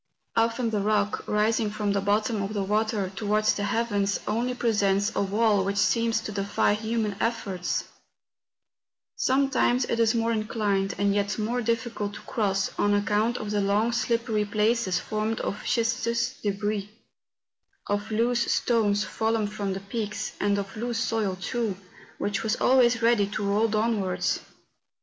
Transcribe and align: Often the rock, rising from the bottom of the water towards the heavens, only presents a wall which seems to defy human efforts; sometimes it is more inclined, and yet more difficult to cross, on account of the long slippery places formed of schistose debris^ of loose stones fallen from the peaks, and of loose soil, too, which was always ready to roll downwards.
Often 0.35 0.71
the 0.71 0.79
rock, 0.81 1.25
rising 1.27 1.69
from 1.69 1.91
the 1.91 2.01
bottom 2.01 2.41
of 2.41 2.55
the 2.55 2.63
water 2.63 3.11
towards 3.15 3.53
the 3.53 3.65
heavens, 3.65 4.19
only 4.25 4.55
presents 4.55 5.11
a 5.15 5.21
wall 5.21 5.63
which 5.63 5.77
seems 5.77 6.21
to 6.21 6.31
defy 6.31 6.73
human 6.73 7.15
efforts; 7.19 7.83
sometimes 9.15 9.85
it 9.85 9.99
is 9.99 10.15
more 10.15 10.31
inclined, 10.31 10.95
and 10.97 11.13
yet 11.13 11.37
more 11.37 11.61
difficult 11.61 12.15
to 12.15 12.21
cross, 12.21 12.71
on 12.79 12.95
account 12.95 13.37
of 13.37 13.51
the 13.51 13.61
long 13.61 13.91
slippery 13.91 14.43
places 14.43 14.97
formed 14.97 15.39
of 15.41 15.61
schistose 15.65 16.33
debris^ 16.43 16.89
of 17.85 18.09
loose 18.09 18.51
stones 18.51 19.03
fallen 19.03 19.45
from 19.45 19.73
the 19.73 19.81
peaks, 19.81 20.31
and 20.39 20.57
of 20.57 20.75
loose 20.75 20.97
soil, 20.97 21.37
too, 21.39 21.77
which 22.17 22.41
was 22.41 22.55
always 22.55 23.03
ready 23.03 23.27
to 23.27 23.43
roll 23.45 23.67
downwards. 23.67 24.39